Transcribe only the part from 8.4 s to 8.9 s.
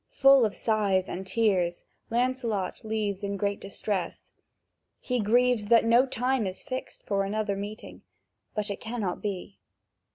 but it